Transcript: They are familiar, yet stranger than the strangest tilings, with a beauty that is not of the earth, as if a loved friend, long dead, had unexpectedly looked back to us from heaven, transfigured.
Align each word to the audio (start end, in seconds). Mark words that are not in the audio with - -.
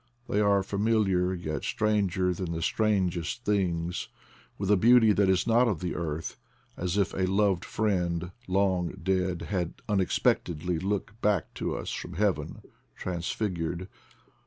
They 0.27 0.39
are 0.41 0.63
familiar, 0.63 1.31
yet 1.31 1.63
stranger 1.63 2.33
than 2.33 2.53
the 2.53 2.63
strangest 2.63 3.45
tilings, 3.45 4.07
with 4.57 4.71
a 4.71 4.75
beauty 4.75 5.13
that 5.13 5.29
is 5.29 5.45
not 5.45 5.67
of 5.67 5.79
the 5.79 5.93
earth, 5.93 6.37
as 6.75 6.97
if 6.97 7.13
a 7.13 7.27
loved 7.27 7.63
friend, 7.63 8.31
long 8.47 8.93
dead, 9.03 9.43
had 9.43 9.75
unexpectedly 9.87 10.79
looked 10.79 11.21
back 11.21 11.53
to 11.53 11.75
us 11.77 11.91
from 11.91 12.13
heaven, 12.13 12.63
transfigured. 12.95 13.89